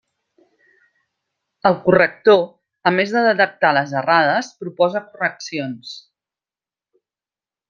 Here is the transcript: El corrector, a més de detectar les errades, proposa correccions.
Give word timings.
El 1.69 1.77
corrector, 1.83 2.41
a 2.91 2.93
més 2.97 3.13
de 3.17 3.23
detectar 3.27 3.73
les 3.79 3.95
errades, 4.03 4.51
proposa 4.65 5.07
correccions. 5.13 5.97